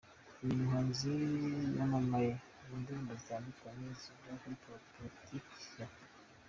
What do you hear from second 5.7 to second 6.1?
ya Afurika.